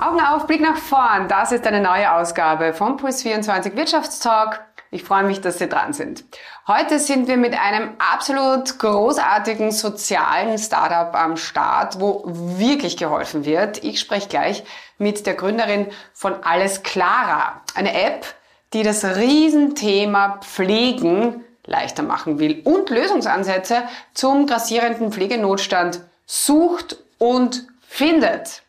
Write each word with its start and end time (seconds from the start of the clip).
Augen 0.00 0.20
auf, 0.20 0.46
Blick 0.46 0.60
nach 0.60 0.76
vorn. 0.76 1.26
Das 1.26 1.50
ist 1.50 1.66
eine 1.66 1.80
neue 1.80 2.12
Ausgabe 2.12 2.72
vom 2.72 2.96
Puls 2.96 3.22
24 3.22 3.74
Wirtschaftstalk. 3.74 4.60
Ich 4.92 5.02
freue 5.02 5.24
mich, 5.24 5.40
dass 5.40 5.58
Sie 5.58 5.68
dran 5.68 5.92
sind. 5.92 6.22
Heute 6.68 7.00
sind 7.00 7.26
wir 7.26 7.36
mit 7.36 7.58
einem 7.58 7.90
absolut 7.98 8.78
großartigen 8.78 9.72
sozialen 9.72 10.56
Startup 10.56 11.12
am 11.20 11.36
Start, 11.36 12.00
wo 12.00 12.22
wirklich 12.26 12.96
geholfen 12.96 13.44
wird. 13.44 13.82
Ich 13.82 13.98
spreche 13.98 14.28
gleich 14.28 14.62
mit 14.98 15.26
der 15.26 15.34
Gründerin 15.34 15.88
von 16.14 16.44
Alles 16.44 16.84
Clara, 16.84 17.60
eine 17.74 18.00
App, 18.00 18.24
die 18.72 18.84
das 18.84 19.04
Riesenthema 19.04 20.38
Pflegen 20.42 21.44
leichter 21.66 22.04
machen 22.04 22.38
will 22.38 22.62
und 22.62 22.88
Lösungsansätze 22.88 23.82
zum 24.14 24.46
grassierenden 24.46 25.10
Pflegenotstand 25.10 26.02
sucht 26.24 26.98
und 27.18 27.66
findet. 27.80 28.62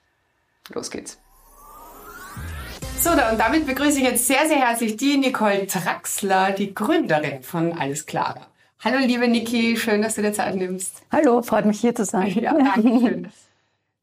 Los 0.73 0.89
geht's. 0.89 1.18
So, 3.01 3.11
und 3.11 3.39
damit 3.39 3.65
begrüße 3.65 3.99
ich 3.99 4.03
jetzt 4.03 4.27
sehr, 4.27 4.45
sehr 4.45 4.57
herzlich 4.57 4.97
die 4.97 5.15
Nicole 5.15 5.65
Traxler, 5.67 6.51
die 6.51 6.75
Gründerin 6.75 7.41
von 7.43 7.71
Alles 7.71 8.05
Clara. 8.05 8.47
Hallo, 8.83 8.97
liebe 8.97 9.25
Niki, 9.25 9.77
schön, 9.77 10.01
dass 10.01 10.15
du 10.15 10.21
dir 10.21 10.33
Zeit 10.33 10.55
nimmst. 10.55 11.01
Hallo, 11.09 11.41
freut 11.41 11.65
mich 11.65 11.79
hier 11.79 11.95
zu 11.95 12.03
sein. 12.03 12.27
Ja, 12.27 12.53
danke 12.75 12.99
schön. 12.99 13.31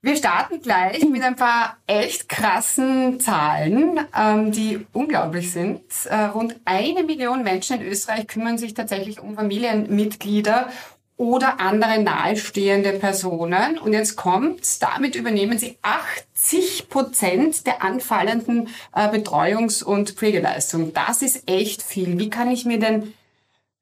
Wir 0.00 0.16
starten 0.16 0.62
gleich 0.62 1.04
mit 1.04 1.22
ein 1.22 1.36
paar 1.36 1.76
echt 1.86 2.30
krassen 2.30 3.20
Zahlen, 3.20 4.00
ähm, 4.18 4.52
die 4.52 4.86
unglaublich 4.94 5.52
sind. 5.52 5.82
Äh, 6.06 6.16
rund 6.26 6.58
eine 6.64 7.02
Million 7.02 7.42
Menschen 7.42 7.80
in 7.80 7.86
Österreich 7.86 8.26
kümmern 8.26 8.56
sich 8.56 8.72
tatsächlich 8.72 9.20
um 9.20 9.34
Familienmitglieder 9.34 10.68
oder 11.16 11.60
andere 11.60 12.02
nahestehende 12.02 12.92
Personen. 12.92 13.78
Und 13.78 13.92
jetzt 13.92 14.16
kommt's, 14.16 14.78
damit 14.78 15.14
übernehmen 15.14 15.58
sie 15.58 15.78
80 15.82 16.88
Prozent 16.88 17.66
der 17.66 17.82
anfallenden 17.82 18.68
äh, 18.94 19.08
Betreuungs- 19.08 19.82
und 19.82 20.10
Pflegeleistung. 20.10 20.92
Das 20.92 21.22
ist 21.22 21.48
echt 21.48 21.82
viel. 21.82 22.18
Wie 22.18 22.30
kann 22.30 22.50
ich 22.50 22.66
mir 22.66 22.78
denn 22.78 23.14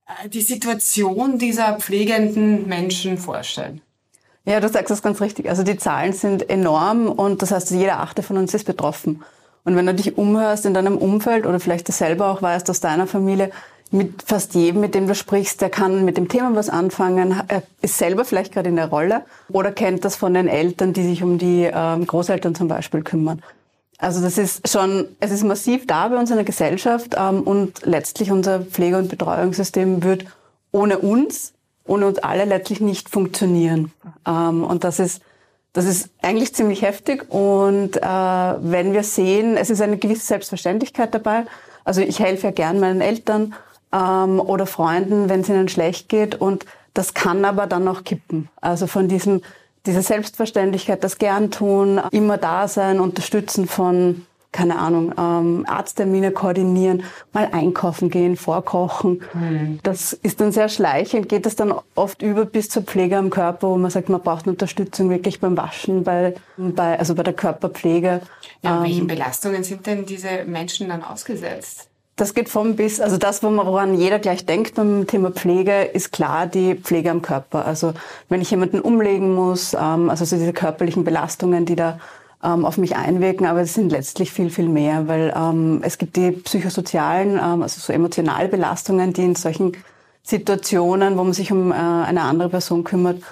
äh, 0.07 0.29
die 0.29 0.43
Situation 0.43 1.39
dieser 1.39 1.79
pflegenden 1.81 2.69
Menschen 2.69 3.19
vorstellen? 3.19 3.81
Ja, 4.45 4.61
du 4.61 4.69
sagst 4.69 4.91
das 4.91 5.03
ganz 5.03 5.21
richtig. 5.21 5.48
Also 5.48 5.63
die 5.63 5.79
Zahlen 5.79 6.13
sind 6.13 6.48
enorm 6.51 7.09
und 7.09 7.43
das 7.43 7.51
heißt, 7.51 7.71
jeder 7.71 8.01
achte 8.01 8.23
von 8.23 8.37
uns 8.37 8.53
ist 8.55 8.65
betroffen. 8.65 9.25
Und 9.65 9.75
wenn 9.77 9.87
du 9.87 9.95
dich 9.95 10.19
umhörst 10.19 10.67
in 10.67 10.75
deinem 10.75 10.98
Umfeld 10.98 11.47
oder 11.47 11.59
vielleicht 11.59 11.89
das 11.89 11.98
selber 11.98 12.29
auch 12.29 12.43
weißt 12.43 12.69
aus 12.69 12.81
deiner 12.81 13.07
Familie, 13.07 13.51
mit 13.91 14.23
fast 14.23 14.55
jedem, 14.55 14.81
mit 14.81 14.95
dem 14.95 15.07
du 15.07 15.15
sprichst, 15.15 15.61
der 15.61 15.71
kann 15.71 16.05
mit 16.05 16.17
dem 16.17 16.29
Thema 16.29 16.55
was 16.55 16.69
anfangen, 16.69 17.41
ist 17.81 17.99
selber 17.99 18.25
vielleicht 18.25 18.53
gerade 18.53 18.69
in 18.69 18.77
der 18.77 18.89
Rolle 18.89 19.23
oder 19.51 19.71
kennt 19.71 20.05
das 20.05 20.17
von 20.17 20.35
den 20.35 20.49
Eltern, 20.49 20.93
die 20.93 21.05
sich 21.05 21.23
um 21.23 21.39
die 21.39 21.71
ähm, 21.73 22.07
Großeltern 22.07 22.55
zum 22.55 22.69
Beispiel 22.69 23.03
kümmern. 23.03 23.41
Also 23.99 24.21
das 24.21 24.39
ist 24.39 24.69
schon, 24.69 25.07
es 25.21 25.31
ist 25.31 25.45
massiv 25.45 25.87
da 25.87 26.09
bei 26.09 26.19
uns 26.19 26.31
in 26.31 26.37
der 26.37 26.45
Gesellschaft 26.45 27.15
ähm, 27.17 27.43
und 27.43 27.87
letztlich 27.87 28.31
unser 28.31 28.61
Pflege- 28.61 28.99
und 28.99 29.09
Betreuungssystem 29.09 30.03
wird 30.03 30.25
ohne 30.73 30.98
uns, 30.98 31.53
ohne 31.87 32.07
uns 32.07 32.19
alle 32.19 32.45
letztlich 32.45 32.81
nicht 32.81 33.09
funktionieren. 33.09 33.93
Ähm, 34.27 34.65
und 34.65 34.83
das 34.83 34.98
ist, 34.98 35.23
das 35.73 35.85
ist 35.85 36.11
eigentlich 36.23 36.55
ziemlich 36.55 36.83
heftig 36.83 37.33
und 37.33 37.97
äh, 37.97 38.01
wenn 38.03 38.93
wir 38.93 39.05
sehen, 39.05 39.57
es 39.57 39.71
ist 39.71 39.81
eine 39.81 39.98
gewisse 39.98 40.27
Selbstverständlichkeit 40.27 41.15
dabei. 41.15 41.45
Also 41.85 42.01
ich 42.01 42.19
helfe 42.19 42.48
ja 42.48 42.53
gern 42.53 42.81
meinen 42.81 43.01
Eltern 43.01 43.55
ähm, 43.95 44.41
oder 44.41 44.67
Freunden, 44.67 45.28
wenn 45.28 45.41
es 45.41 45.48
ihnen 45.48 45.69
schlecht 45.69 46.09
geht. 46.09 46.34
Und 46.34 46.67
das 46.92 47.14
kann 47.14 47.45
aber 47.45 47.67
dann 47.67 47.84
noch 47.84 48.05
kippen. 48.05 48.48
Also 48.61 48.86
von 48.86 49.09
diesem, 49.09 49.42
dieser 49.86 50.03
Selbstverständlichkeit, 50.03 51.05
das 51.05 51.19
gern 51.19 51.51
tun, 51.51 52.01
immer 52.11 52.36
da 52.36 52.69
sein, 52.69 53.01
unterstützen 53.01 53.67
von 53.67 54.27
keine 54.55 54.78
Ahnung, 54.78 55.12
ähm, 55.19 55.64
Arzttermine 55.67 56.30
koordinieren, 56.30 57.02
mal 57.33 57.48
einkaufen 57.51 58.08
gehen, 58.08 58.36
vorkochen. 58.36 59.20
Mhm. 59.35 59.80
Das 59.83 60.13
ist 60.13 60.40
dann 60.40 60.52
sehr 60.52 60.69
schleichend, 60.69 61.29
geht 61.29 61.45
das 61.45 61.57
dann 61.57 61.74
oft 61.96 62.23
über 62.23 62.45
bis 62.45 62.69
zur 62.69 62.85
Pflege 62.85 63.19
am 63.19 63.30
Körper, 63.30 63.69
wo 63.69 63.77
man 63.77 63.90
sagt, 63.90 64.08
man 64.11 64.20
braucht 64.20 64.46
Unterstützung 64.46 65.11
wirklich 65.11 65.40
beim 65.40 65.57
Waschen, 65.57 66.05
bei, 66.05 66.36
bei, 66.57 66.96
also 66.96 67.17
bei 67.17 67.24
der 67.24 67.33
Körperpflege. 67.33 68.20
Ja, 68.63 68.77
ähm, 68.77 68.83
welchen 68.85 69.07
Belastungen 69.08 69.64
sind 69.64 69.89
denn 69.89 70.07
diese 70.07 70.45
Menschen 70.46 70.89
dann 70.89 71.02
ausgesetzt? 71.02 71.89
Das 72.17 72.33
geht 72.33 72.48
vom 72.48 72.77
bis, 72.77 73.01
also 73.01 73.17
das, 73.17 73.42
woran 73.42 73.95
jeder 73.98 74.20
gleich 74.20 74.47
denkt 74.47 74.77
beim 74.77 75.07
Thema 75.08 75.33
Pflege, 75.33 75.83
ist 75.83 76.13
klar 76.13 76.47
die 76.47 76.77
Pflege 76.77 77.11
am 77.11 77.23
Körper. 77.23 77.64
Also 77.67 77.92
wenn 78.29 78.41
ich 78.41 78.52
jemanden 78.52 78.80
umlegen 78.80 79.35
muss, 79.35 79.75
ähm, 79.75 80.11
also 80.11 80.25
so 80.25 80.36
diese 80.36 80.52
körperlichen 80.52 81.02
Belastungen, 81.02 81.67
die 81.67 81.75
da 81.75 81.98
ähm, 82.45 82.64
auf 82.64 82.77
mich 82.77 82.95
einwirken, 82.95 83.47
aber 83.47 83.63
es 83.63 83.75
sind 83.75 83.91
letztlich 83.91 84.30
viel, 84.30 84.51
viel 84.51 84.69
mehr, 84.69 85.08
weil 85.08 85.35
ähm, 85.36 85.80
es 85.83 85.98
gibt 85.98 86.14
die 86.14 86.30
psychosozialen, 86.30 87.41
also 87.41 87.80
so 87.80 87.92
emotionale 87.92 88.48
Belastungen, 88.48 89.13
die 89.13 89.25
in 89.25 89.35
solchen 89.35 89.73
Situationen, 90.23 91.19
wo 91.19 91.25
man 91.25 91.33
sich 91.33 91.51
um 91.51 91.73
äh, 91.73 91.75
eine 91.75 92.23
andere 92.23 92.48
Person 92.48 92.85
kümmert, 92.85 93.23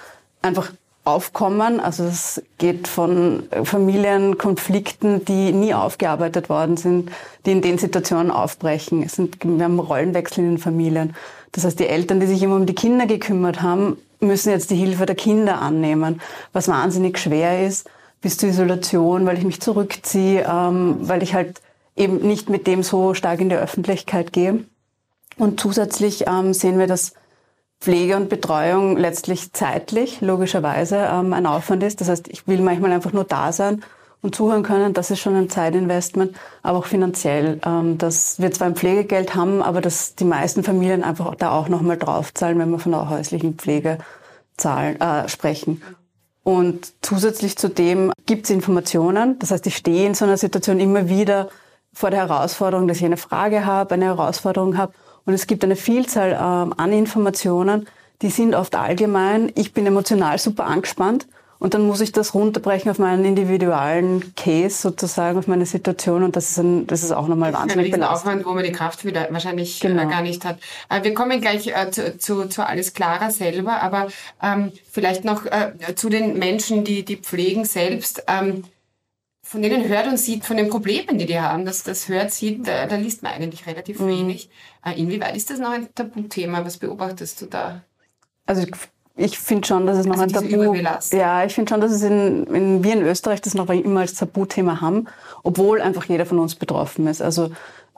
einfach 0.41 0.71
aufkommen. 1.03 1.79
Also 1.79 2.05
es 2.05 2.41
geht 2.57 2.87
von 2.87 3.43
Familienkonflikten, 3.63 5.25
die 5.25 5.51
nie 5.51 5.73
aufgearbeitet 5.73 6.49
worden 6.49 6.77
sind, 6.77 7.11
die 7.45 7.51
in 7.51 7.61
den 7.61 7.77
Situationen 7.77 8.31
aufbrechen. 8.31 9.03
Es 9.03 9.13
sind, 9.13 9.43
wir 9.43 9.63
haben 9.63 9.79
Rollenwechsel 9.79 10.43
in 10.43 10.51
den 10.51 10.57
Familien. 10.57 11.15
Das 11.51 11.65
heißt, 11.65 11.79
die 11.79 11.87
Eltern, 11.87 12.19
die 12.19 12.27
sich 12.27 12.41
immer 12.41 12.55
um 12.55 12.65
die 12.65 12.75
Kinder 12.75 13.05
gekümmert 13.05 13.61
haben, 13.61 13.97
müssen 14.19 14.49
jetzt 14.49 14.71
die 14.71 14.75
Hilfe 14.75 15.05
der 15.05 15.15
Kinder 15.15 15.61
annehmen, 15.61 16.21
was 16.53 16.67
wahnsinnig 16.67 17.19
schwer 17.19 17.65
ist, 17.67 17.89
bis 18.21 18.37
zur 18.37 18.49
Isolation, 18.49 19.25
weil 19.25 19.37
ich 19.37 19.43
mich 19.43 19.59
zurückziehe, 19.59 20.47
ähm, 20.49 20.97
weil 21.01 21.21
ich 21.21 21.33
halt 21.33 21.61
eben 21.95 22.17
nicht 22.25 22.49
mit 22.49 22.65
dem 22.65 22.81
so 22.81 23.13
stark 23.13 23.41
in 23.41 23.49
die 23.49 23.55
Öffentlichkeit 23.55 24.31
gehe. 24.31 24.63
Und 25.37 25.59
zusätzlich 25.59 26.25
ähm, 26.27 26.53
sehen 26.53 26.79
wir, 26.79 26.87
dass 26.87 27.13
Pflege 27.83 28.15
und 28.15 28.29
Betreuung 28.29 28.95
letztlich 28.95 29.51
zeitlich, 29.51 30.21
logischerweise, 30.21 31.05
ähm, 31.11 31.33
ein 31.33 31.45
Aufwand 31.45 31.83
ist. 31.83 31.99
Das 31.99 32.07
heißt, 32.07 32.29
ich 32.29 32.47
will 32.47 32.61
manchmal 32.61 32.93
einfach 32.93 33.11
nur 33.11 33.25
da 33.25 33.51
sein 33.51 33.83
und 34.21 34.33
zuhören 34.33 34.63
können. 34.63 34.93
Das 34.93 35.11
ist 35.11 35.19
schon 35.19 35.35
ein 35.35 35.49
Zeitinvestment, 35.49 36.33
aber 36.61 36.77
auch 36.77 36.85
finanziell. 36.85 37.59
Ähm, 37.65 37.97
dass 37.97 38.39
wir 38.39 38.53
zwar 38.53 38.67
ein 38.67 38.77
Pflegegeld 38.77 39.35
haben, 39.35 39.61
aber 39.61 39.81
dass 39.81 40.15
die 40.15 40.23
meisten 40.23 40.63
Familien 40.63 41.03
einfach 41.03 41.35
da 41.35 41.51
auch 41.51 41.67
nochmal 41.67 41.97
draufzahlen, 41.97 42.57
wenn 42.57 42.69
wir 42.69 42.79
von 42.79 42.93
der 42.93 43.09
häuslichen 43.09 43.55
Pflege 43.55 43.97
zahlen, 44.55 45.01
äh, 45.01 45.27
sprechen. 45.27 45.81
Und 46.41 46.93
zusätzlich 47.01 47.57
zu 47.57 47.67
dem 47.67 48.13
gibt 48.25 48.45
es 48.45 48.49
Informationen. 48.49 49.39
Das 49.39 49.51
heißt, 49.51 49.67
ich 49.67 49.75
stehe 49.75 50.07
in 50.07 50.13
so 50.13 50.23
einer 50.23 50.37
Situation 50.37 50.79
immer 50.79 51.09
wieder 51.09 51.49
vor 51.91 52.11
der 52.11 52.29
Herausforderung, 52.29 52.87
dass 52.87 52.97
ich 52.97 53.05
eine 53.05 53.17
Frage 53.17 53.65
habe, 53.65 53.95
eine 53.95 54.05
Herausforderung 54.05 54.77
habe 54.77 54.93
und 55.25 55.33
es 55.33 55.47
gibt 55.47 55.63
eine 55.63 55.75
Vielzahl 55.75 56.31
ähm, 56.31 56.73
an 56.77 56.91
Informationen, 56.91 57.87
die 58.21 58.29
sind 58.29 58.55
oft 58.55 58.75
allgemein. 58.75 59.51
Ich 59.55 59.73
bin 59.73 59.85
emotional 59.85 60.37
super 60.39 60.65
angespannt 60.65 61.27
und 61.63 61.73
dann 61.73 61.87
muss 61.87 62.01
ich 62.01 62.11
das 62.11 62.33
runterbrechen 62.33 62.91
auf 62.91 62.99
meinen 62.99 63.23
individuellen 63.23 64.35
Case 64.35 64.81
sozusagen, 64.81 65.37
auf 65.39 65.47
meine 65.47 65.65
Situation 65.65 66.23
und 66.23 66.35
das 66.35 66.51
ist, 66.51 66.57
ein, 66.57 66.87
das 66.87 67.03
ist 67.03 67.11
auch 67.11 67.29
nochmal 67.29 67.53
wahnsinnig 67.53 67.89
belastend. 67.89 68.17
Aufwand, 68.17 68.45
wo 68.45 68.53
man 68.53 68.65
die 68.65 68.73
Kraft 68.73 69.05
wieder 69.05 69.27
wahrscheinlich 69.31 69.81
äh, 69.81 69.87
genau. 69.87 70.09
gar 70.09 70.21
nicht 70.21 70.43
hat. 70.43 70.59
Äh, 70.89 71.03
wir 71.03 71.13
kommen 71.13 71.39
gleich 71.39 71.67
äh, 71.67 71.89
zu, 71.89 72.17
zu, 72.17 72.49
zu 72.49 72.67
alles 72.67 72.93
klarer 72.93 73.31
selber, 73.31 73.81
aber 73.81 74.07
ähm, 74.41 74.73
vielleicht 74.91 75.23
noch 75.23 75.45
äh, 75.45 75.71
zu 75.95 76.09
den 76.09 76.37
Menschen, 76.37 76.83
die 76.83 77.05
die 77.05 77.15
pflegen 77.15 77.63
selbst. 77.63 78.23
Ähm, 78.27 78.65
von 79.45 79.61
denen 79.61 79.87
hört 79.87 80.07
und 80.07 80.17
sieht, 80.17 80.45
von 80.45 80.57
den 80.57 80.69
Problemen, 80.69 81.17
die 81.17 81.25
die 81.25 81.39
haben, 81.39 81.65
das, 81.65 81.83
das 81.83 82.07
hört, 82.07 82.31
sieht, 82.31 82.65
da, 82.65 82.87
da 82.87 82.95
liest 82.95 83.23
man 83.23 83.33
eigentlich 83.33 83.67
relativ 83.67 83.99
mhm. 83.99 84.07
wenig. 84.07 84.49
Äh, 84.83 84.99
inwieweit 84.99 85.35
ist 85.35 85.49
das 85.49 85.59
noch 85.59 85.71
ein 85.71 85.93
Tabuthema? 85.93 86.65
Was 86.65 86.77
beobachtest 86.77 87.41
du 87.41 87.45
da? 87.47 87.83
Also 88.45 88.63
ich, 88.63 88.71
ich 89.15 89.37
finde 89.37 89.67
schon, 89.67 89.85
dass 89.85 89.97
es 89.97 90.05
noch 90.05 90.17
also 90.17 90.39
ein 90.39 90.49
Tabu. 90.49 90.73
Ja, 91.11 91.43
ich 91.43 91.53
finde 91.53 91.69
schon, 91.69 91.81
dass 91.81 91.91
es 91.91 92.01
in, 92.03 92.45
in 92.47 92.83
wir 92.83 92.93
in 92.93 93.03
Österreich 93.03 93.41
das 93.41 93.53
noch 93.53 93.69
immer 93.69 93.99
als 93.99 94.15
Tabuthema 94.15 94.79
haben, 94.79 95.07
obwohl 95.43 95.81
einfach 95.81 96.05
jeder 96.05 96.25
von 96.25 96.39
uns 96.39 96.55
betroffen 96.55 97.05
ist. 97.07 97.21
Also 97.21 97.51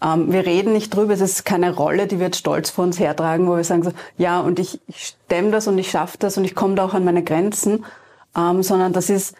ähm, 0.03 0.33
wir 0.33 0.47
reden 0.47 0.73
nicht 0.73 0.93
drüber, 0.93 1.13
es 1.13 1.21
ist 1.21 1.45
keine 1.45 1.73
Rolle, 1.73 2.07
die 2.07 2.17
wir 2.17 2.25
jetzt 2.25 2.39
stolz 2.39 2.71
vor 2.71 2.83
uns 2.83 2.99
hertragen, 2.99 3.47
wo 3.47 3.55
wir 3.55 3.63
sagen 3.63 3.83
so, 3.83 3.91
ja, 4.17 4.39
und 4.39 4.57
ich, 4.57 4.81
ich 4.87 5.15
stemme 5.27 5.51
das 5.51 5.67
und 5.67 5.77
ich 5.77 5.91
schaffe 5.91 6.17
das 6.17 6.37
und 6.37 6.43
ich 6.43 6.55
komme 6.55 6.75
da 6.75 6.85
auch 6.85 6.95
an 6.95 7.05
meine 7.05 7.23
Grenzen, 7.23 7.85
ähm, 8.35 8.63
sondern 8.63 8.91
das 8.93 9.09
ist 9.11 9.35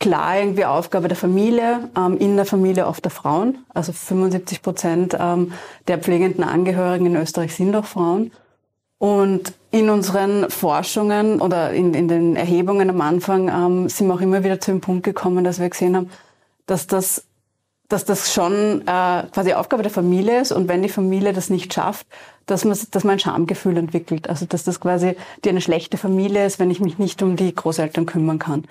klar 0.00 0.38
irgendwie 0.38 0.64
Aufgabe 0.64 1.08
der 1.08 1.16
Familie, 1.16 1.88
ähm, 1.96 2.16
in 2.18 2.36
der 2.36 2.46
Familie 2.46 2.86
oft 2.86 3.04
der 3.04 3.12
Frauen. 3.12 3.58
Also 3.72 3.92
75 3.92 4.62
Prozent 4.62 5.16
ähm, 5.18 5.52
der 5.86 5.98
pflegenden 5.98 6.42
Angehörigen 6.42 7.06
in 7.06 7.16
Österreich 7.16 7.54
sind 7.54 7.76
auch 7.76 7.84
Frauen. 7.84 8.32
Und 8.98 9.54
in 9.70 9.88
unseren 9.88 10.50
Forschungen 10.50 11.40
oder 11.40 11.72
in, 11.72 11.94
in 11.94 12.08
den 12.08 12.36
Erhebungen 12.36 12.90
am 12.90 13.00
Anfang 13.00 13.48
ähm, 13.48 13.88
sind 13.88 14.08
wir 14.08 14.14
auch 14.14 14.20
immer 14.20 14.42
wieder 14.42 14.60
zu 14.60 14.72
dem 14.72 14.80
Punkt 14.80 15.04
gekommen, 15.04 15.44
dass 15.44 15.60
wir 15.60 15.70
gesehen 15.70 15.96
haben, 15.96 16.10
dass 16.66 16.86
das, 16.86 17.24
dass 17.88 18.04
das 18.04 18.32
schon 18.32 18.82
äh, 18.82 19.22
quasi 19.32 19.52
Aufgabe 19.54 19.82
der 19.82 19.92
Familie 19.92 20.40
ist 20.40 20.52
und 20.52 20.68
wenn 20.68 20.82
die 20.82 20.88
Familie 20.88 21.32
das 21.32 21.50
nicht 21.50 21.72
schafft, 21.72 22.06
dass 22.46 22.64
man, 22.64 22.76
dass 22.90 23.04
man 23.04 23.12
ein 23.12 23.20
Schamgefühl 23.20 23.76
entwickelt. 23.76 24.28
Also 24.28 24.44
dass 24.44 24.64
das 24.64 24.80
quasi 24.80 25.16
die 25.44 25.50
eine 25.50 25.60
schlechte 25.60 25.96
Familie 25.96 26.44
ist, 26.44 26.58
wenn 26.58 26.70
ich 26.70 26.80
mich 26.80 26.98
nicht 26.98 27.22
um 27.22 27.36
die 27.36 27.54
Großeltern 27.54 28.06
kümmern 28.06 28.38
kann. 28.38 28.64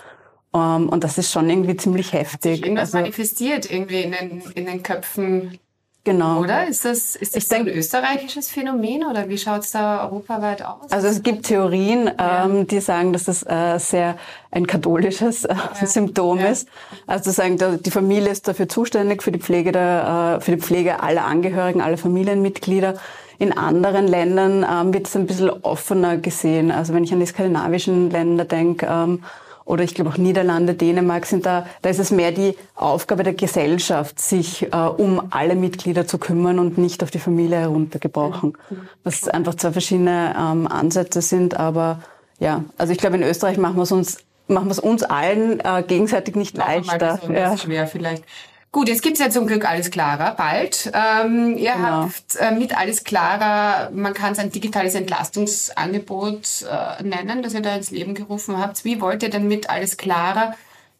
Um, 0.51 0.89
und 0.89 1.03
das 1.03 1.19
ist 1.19 1.31
schon 1.31 1.47
irgendwie 1.47 1.77
ziemlich 1.77 2.11
heftig. 2.13 2.63
Irgendwas 2.63 2.89
also, 2.89 2.97
manifestiert 2.97 3.69
irgendwie 3.71 4.01
in 4.01 4.11
den, 4.11 4.41
in 4.55 4.65
den 4.65 4.81
Köpfen 4.81 5.59
Genau. 6.05 6.39
Oder? 6.39 6.65
Ist 6.67 6.85
das, 6.85 7.15
ist 7.15 7.35
das 7.35 7.49
so 7.49 7.55
ein 7.55 7.67
österreichisches 7.67 8.49
Phänomen 8.49 9.03
oder 9.03 9.27
wie 9.27 9.37
schaut 9.37 9.61
es 9.61 9.71
da 9.71 10.05
europaweit 10.05 10.63
aus? 10.63 10.91
Also 10.91 11.07
es 11.07 11.21
gibt 11.21 11.45
Theorien, 11.45 12.09
ja. 12.17 12.45
ähm, 12.45 12.65
die 12.65 12.79
sagen, 12.79 13.11
dass 13.11 13.25
das 13.25 13.43
äh, 13.43 13.77
sehr 13.79 14.17
ein 14.49 14.65
katholisches 14.65 15.45
äh, 15.45 15.53
ja. 15.53 15.85
Symptom 15.85 16.39
ja. 16.39 16.47
ist. 16.47 16.69
Also 17.05 17.31
sagen, 17.31 17.57
die 17.83 17.91
Familie 17.91 18.31
ist 18.31 18.47
dafür 18.47 18.69
zuständig 18.69 19.21
für 19.21 19.31
die 19.31 19.39
Pflege 19.39 19.71
der, 19.71 20.37
äh, 20.39 20.41
für 20.41 20.55
die 20.55 20.61
Pflege 20.61 21.03
aller 21.03 21.25
Angehörigen, 21.25 21.81
aller 21.81 21.97
Familienmitglieder. 21.97 22.95
In 23.37 23.55
anderen 23.55 24.07
Ländern 24.07 24.65
ähm, 24.69 24.93
wird 24.93 25.07
es 25.07 25.15
ein 25.15 25.27
bisschen 25.27 25.49
offener 25.49 26.17
gesehen. 26.17 26.71
Also 26.71 26.93
wenn 26.93 27.03
ich 27.03 27.13
an 27.13 27.19
die 27.19 27.25
skandinavischen 27.25 28.09
Länder 28.09 28.45
denke, 28.45 28.87
ähm, 28.89 29.23
oder 29.69 29.83
ich 29.83 29.93
glaube 29.93 30.09
auch 30.09 30.17
Niederlande, 30.17 30.73
Dänemark 30.73 31.27
sind 31.27 31.45
da, 31.45 31.67
da 31.83 31.89
ist 31.91 31.99
es 31.99 32.09
mehr 32.09 32.31
die 32.31 32.55
Aufgabe 32.73 33.21
der 33.21 33.33
Gesellschaft, 33.33 34.19
sich 34.19 34.63
äh, 34.73 34.75
um 34.75 35.21
alle 35.29 35.55
Mitglieder 35.55 36.07
zu 36.07 36.17
kümmern 36.17 36.57
und 36.57 36.79
nicht 36.79 37.03
auf 37.03 37.11
die 37.11 37.19
Familie 37.19 37.59
heruntergebrochen. 37.59 38.57
Was 39.03 39.27
einfach 39.27 39.53
zwei 39.53 39.71
verschiedene 39.71 40.35
ähm, 40.35 40.65
Ansätze 40.65 41.21
sind, 41.21 41.59
aber 41.59 42.01
ja, 42.39 42.63
also 42.79 42.93
ich 42.93 42.97
glaube 42.97 43.17
in 43.17 43.23
Österreich 43.23 43.59
machen 43.59 43.75
wir 43.75 43.83
es 43.83 43.91
uns 43.91 44.17
machen 44.47 44.65
wir 44.65 44.71
es 44.71 44.79
uns 44.79 45.03
allen 45.03 45.59
äh, 45.59 45.83
gegenseitig 45.87 46.35
nicht 46.35 46.57
machen 46.57 46.83
leichter. 46.87 47.19
ja. 47.31 47.55
schwer 47.55 47.85
vielleicht. 47.85 48.23
Gut, 48.71 48.87
jetzt 48.87 49.01
gibt's 49.01 49.19
ja 49.19 49.31
zum 49.31 49.47
Glück 49.47 49.67
Alles 49.67 49.89
Klarer 49.89 50.35
bald. 50.35 50.91
Ähm, 50.93 51.57
ihr 51.57 51.71
genau. 51.73 52.03
habt 52.03 52.35
äh, 52.39 52.51
mit 52.51 52.77
Alles 52.77 53.03
Klarer, 53.03 53.89
man 53.91 54.13
kann 54.13 54.33
es 54.33 54.39
ein 54.39 54.51
digitales 54.51 54.93
Entlastungsangebot 54.93 56.65
äh, 56.69 57.03
nennen, 57.03 57.41
das 57.41 57.55
ihr 57.55 57.61
da 57.61 57.75
ins 57.75 57.89
Leben 57.89 58.13
gerufen 58.13 58.59
habt. 58.59 58.85
Wie 58.85 59.01
wollt 59.01 59.23
ihr 59.23 59.31
denn 59.31 59.47
mit 59.47 59.71
Alles 59.71 59.97
Klarer 59.97 60.55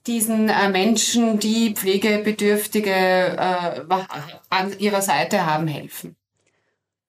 diesen 0.07 0.49
äh, 0.49 0.69
Menschen, 0.69 1.39
die 1.39 1.75
Pflegebedürftige 1.75 2.89
äh, 2.89 3.81
an 4.49 4.79
ihrer 4.79 5.03
Seite 5.03 5.45
haben, 5.45 5.67
helfen? 5.67 6.15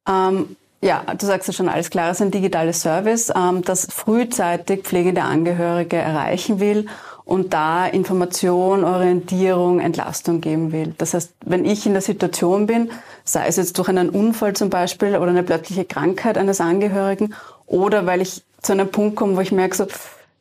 Ähm, 0.07 0.57
ja, 0.83 1.05
du 1.15 1.25
sagst 1.25 1.49
ja 1.49 1.55
schon, 1.55 1.71
Alles 1.71 1.89
Klarer 1.89 2.11
ist 2.11 2.21
ein 2.21 2.31
digitales 2.31 2.83
Service, 2.83 3.33
ähm, 3.35 3.63
das 3.63 3.87
frühzeitig 3.87 4.83
pflegende 4.83 5.23
Angehörige 5.23 5.97
erreichen 5.97 6.61
will 6.61 6.87
und 7.31 7.55
da 7.55 7.87
Information, 7.87 8.83
Orientierung, 8.83 9.79
Entlastung 9.79 10.41
geben 10.41 10.73
will. 10.73 10.97
Das 10.99 11.15
heißt, 11.15 11.33
wenn 11.47 11.65
ich 11.65 11.87
in 11.87 11.93
der 11.93 12.03
Situation 12.03 12.67
bin, 12.67 12.91
sei 13.23 13.47
es 13.47 13.55
jetzt 13.55 13.79
durch 13.79 13.89
einen 13.89 14.11
Unfall 14.11 14.55
zum 14.55 14.69
Beispiel 14.69 15.15
oder 15.15 15.29
eine 15.29 15.45
plötzliche 15.45 15.85
Krankheit 15.85 16.37
eines 16.37 16.61
Angehörigen 16.61 17.35
oder 17.67 18.05
weil 18.05 18.21
ich 18.21 18.43
zu 18.63 18.73
einem 18.73 18.89
Punkt 18.89 19.15
komme, 19.15 19.37
wo 19.37 19.41
ich 19.41 19.53
merke, 19.53 19.77
so, 19.77 19.87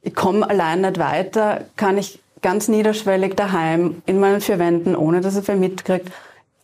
ich 0.01 0.15
komme 0.15 0.49
allein 0.49 0.81
nicht 0.81 0.97
weiter, 0.97 1.65
kann 1.75 1.99
ich 1.99 2.21
ganz 2.41 2.67
niederschwellig 2.69 3.35
daheim 3.35 4.01
in 4.07 4.19
meinen 4.19 4.41
vier 4.41 4.57
Wänden, 4.57 4.95
ohne 4.95 5.21
dass 5.21 5.35
er 5.35 5.47
wer 5.47 5.57
mitkriegt, 5.57 6.11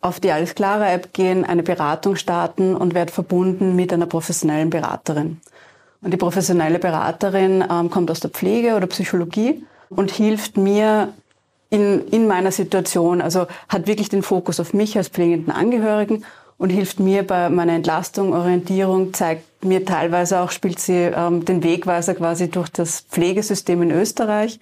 auf 0.01 0.19
die 0.19 0.31
Alles 0.31 0.55
Klare 0.55 0.87
App 0.87 1.13
gehen, 1.13 1.45
eine 1.45 1.61
Beratung 1.61 2.15
starten 2.15 2.75
und 2.75 2.95
werde 2.95 3.13
verbunden 3.13 3.75
mit 3.75 3.93
einer 3.93 4.07
professionellen 4.07 4.71
Beraterin. 4.71 5.39
Und 6.01 6.11
die 6.11 6.17
professionelle 6.17 6.79
Beraterin 6.79 7.63
ähm, 7.69 7.91
kommt 7.91 8.09
aus 8.09 8.21
der 8.21 8.31
Pflege 8.31 8.75
oder 8.75 8.87
Psychologie 8.87 9.63
und 9.89 10.11
hilft 10.11 10.57
mir 10.57 11.13
in, 11.69 12.07
in 12.07 12.27
meiner 12.27 12.51
Situation, 12.51 13.21
also 13.21 13.47
hat 13.69 13.87
wirklich 13.87 14.09
den 14.09 14.23
Fokus 14.23 14.59
auf 14.59 14.73
mich 14.73 14.97
als 14.97 15.09
pflegenden 15.09 15.53
Angehörigen 15.53 16.23
und 16.57 16.69
hilft 16.69 16.99
mir 16.99 17.25
bei 17.25 17.49
meiner 17.49 17.73
Entlastung, 17.73 18.33
Orientierung, 18.33 19.13
zeigt 19.13 19.65
mir 19.65 19.83
teilweise 19.83 20.39
auch, 20.39 20.51
spielt 20.51 20.79
sie 20.79 21.11
ähm, 21.15 21.43
den 21.43 21.63
Wegweiser 21.63 22.15
quasi 22.15 22.49
durch 22.49 22.69
das 22.69 23.01
Pflegesystem 23.01 23.81
in 23.81 23.91
Österreich, 23.91 24.59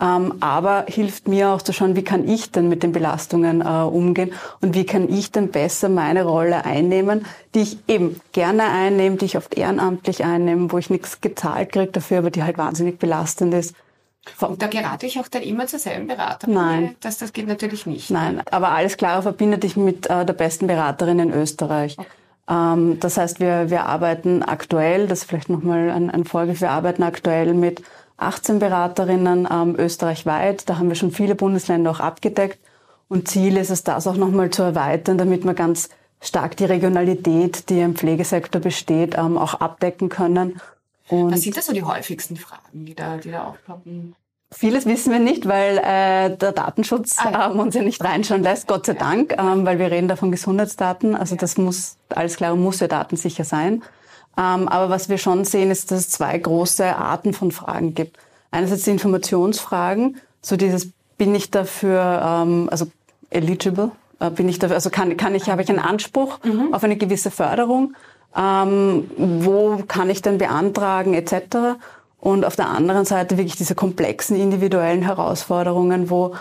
ähm, 0.00 0.34
aber 0.40 0.86
hilft 0.88 1.28
mir 1.28 1.50
auch 1.50 1.62
zu 1.62 1.72
schauen, 1.72 1.96
wie 1.96 2.02
kann 2.02 2.26
ich 2.26 2.50
denn 2.50 2.68
mit 2.68 2.82
den 2.82 2.92
Belastungen 2.92 3.60
äh, 3.60 3.64
umgehen 3.64 4.32
und 4.60 4.74
wie 4.74 4.86
kann 4.86 5.12
ich 5.12 5.32
denn 5.32 5.50
besser 5.50 5.88
meine 5.88 6.24
Rolle 6.24 6.64
einnehmen, 6.64 7.26
die 7.54 7.60
ich 7.60 7.78
eben 7.88 8.20
gerne 8.32 8.64
einnehme, 8.64 9.16
die 9.16 9.26
ich 9.26 9.36
oft 9.36 9.54
ehrenamtlich 9.54 10.24
einnehme, 10.24 10.72
wo 10.72 10.78
ich 10.78 10.88
nichts 10.88 11.20
gezahlt 11.20 11.72
kriege 11.72 11.92
dafür, 11.92 12.18
aber 12.18 12.30
die 12.30 12.42
halt 12.42 12.58
wahnsinnig 12.58 12.98
belastend 12.98 13.54
ist. 13.54 13.74
Und 14.40 14.62
da 14.62 14.66
gerate 14.66 15.06
ich 15.06 15.18
auch 15.20 15.28
dann 15.28 15.42
immer 15.42 15.66
zur 15.66 15.78
selben 15.78 16.06
Beraterin? 16.06 16.54
Nein. 16.54 16.96
Das, 17.00 17.18
das 17.18 17.32
geht 17.32 17.46
natürlich 17.46 17.86
nicht. 17.86 18.10
Nein, 18.10 18.42
aber 18.50 18.70
alles 18.70 18.96
klar 18.96 19.22
verbindet 19.22 19.62
dich 19.62 19.76
mit 19.76 20.08
äh, 20.08 20.24
der 20.24 20.32
besten 20.32 20.66
Beraterin 20.66 21.18
in 21.18 21.32
Österreich. 21.32 21.98
Okay. 21.98 22.08
Ähm, 22.48 22.98
das 23.00 23.16
heißt, 23.16 23.40
wir, 23.40 23.70
wir 23.70 23.86
arbeiten 23.86 24.42
aktuell, 24.42 25.06
das 25.06 25.20
ist 25.20 25.24
vielleicht 25.28 25.48
nochmal 25.48 25.90
ein, 25.90 26.10
ein 26.10 26.24
Vorgriff, 26.24 26.60
wir 26.60 26.70
arbeiten 26.70 27.02
aktuell 27.02 27.54
mit 27.54 27.82
18 28.16 28.58
Beraterinnen 28.58 29.48
ähm, 29.50 29.74
österreichweit. 29.76 30.68
Da 30.68 30.78
haben 30.78 30.88
wir 30.88 30.96
schon 30.96 31.10
viele 31.10 31.34
Bundesländer 31.34 31.90
auch 31.90 32.00
abgedeckt. 32.00 32.58
Und 33.08 33.28
Ziel 33.28 33.56
ist 33.56 33.70
es, 33.70 33.84
das 33.84 34.06
auch 34.06 34.16
nochmal 34.16 34.50
zu 34.50 34.62
erweitern, 34.62 35.18
damit 35.18 35.44
wir 35.44 35.54
ganz 35.54 35.90
stark 36.20 36.56
die 36.56 36.64
Regionalität, 36.64 37.68
die 37.68 37.80
im 37.80 37.94
Pflegesektor 37.94 38.60
besteht, 38.60 39.16
ähm, 39.18 39.36
auch 39.36 39.54
abdecken 39.54 40.08
können 40.08 40.60
und 41.08 41.32
Was 41.32 41.42
sind 41.42 41.56
da 41.56 41.62
so 41.62 41.72
die 41.72 41.82
häufigsten 41.82 42.36
Fragen, 42.36 42.86
die 42.86 42.94
da, 42.94 43.16
die 43.16 43.30
da 43.30 43.44
aufpoppen? 43.44 44.14
Vieles 44.50 44.86
wissen 44.86 45.12
wir 45.12 45.18
nicht, 45.18 45.48
weil 45.48 45.78
äh, 45.78 46.36
der 46.36 46.52
Datenschutz 46.52 47.16
ah, 47.18 47.30
ja. 47.30 47.50
ähm, 47.50 47.58
uns 47.58 47.74
ja 47.74 47.82
nicht 47.82 48.02
reinschauen 48.02 48.42
lässt, 48.42 48.68
Gott 48.68 48.86
sei 48.86 48.92
ja. 48.92 49.00
Dank, 49.00 49.34
ähm, 49.36 49.66
weil 49.66 49.78
wir 49.78 49.90
reden 49.90 50.06
da 50.06 50.14
von 50.14 50.30
Gesundheitsdaten. 50.30 51.16
Also 51.16 51.34
ja. 51.34 51.40
das 51.40 51.58
muss, 51.58 51.96
alles 52.08 52.36
klar, 52.36 52.54
muss 52.54 52.78
ja 52.80 52.86
datensicher 52.86 53.44
sein. 53.44 53.82
Ähm, 54.36 54.68
aber 54.68 54.90
was 54.90 55.08
wir 55.08 55.18
schon 55.18 55.44
sehen, 55.44 55.70
ist, 55.70 55.90
dass 55.90 56.00
es 56.00 56.10
zwei 56.10 56.38
große 56.38 56.96
Arten 56.96 57.32
von 57.32 57.50
Fragen 57.50 57.94
gibt. 57.94 58.16
Einerseits 58.50 58.84
die 58.84 58.90
Informationsfragen, 58.90 60.18
so 60.40 60.56
dieses, 60.56 60.92
bin 61.18 61.34
ich 61.34 61.50
dafür, 61.50 62.22
ähm, 62.24 62.68
also 62.70 62.86
eligible, 63.30 63.90
äh, 64.20 64.30
bin 64.30 64.48
ich 64.48 64.60
dafür, 64.60 64.76
also 64.76 64.90
kann, 64.90 65.16
kann 65.16 65.34
ich, 65.34 65.48
habe 65.50 65.62
ich 65.62 65.68
einen 65.68 65.80
Anspruch 65.80 66.38
mhm. 66.44 66.72
auf 66.72 66.84
eine 66.84 66.96
gewisse 66.96 67.32
Förderung? 67.32 67.94
Ähm, 68.36 69.10
wo 69.16 69.82
kann 69.86 70.10
ich 70.10 70.22
denn 70.22 70.38
beantragen 70.38 71.14
etc. 71.14 71.78
Und 72.20 72.44
auf 72.44 72.56
der 72.56 72.68
anderen 72.68 73.04
Seite 73.04 73.36
wirklich 73.36 73.56
diese 73.56 73.74
komplexen 73.74 74.36
individuellen 74.36 75.02
Herausforderungen, 75.02 76.10
wo 76.10 76.34